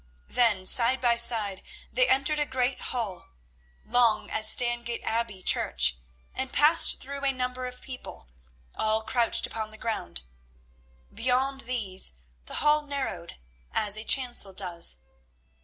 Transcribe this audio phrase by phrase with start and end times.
[0.29, 1.61] Then, side by side,
[1.93, 3.27] they entered a great hall,
[3.85, 5.97] long as Stangate Abbey church,
[6.33, 8.27] and passed through a number of people,
[8.75, 10.23] all crouched upon the ground.
[11.13, 12.13] Beyond these
[12.47, 13.37] the hall narrowed
[13.75, 14.97] as a chancel does.